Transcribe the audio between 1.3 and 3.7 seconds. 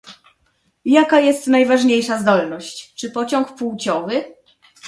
najważniejsza zdolność: czy pociąg